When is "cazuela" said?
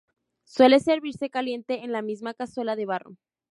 2.33-2.75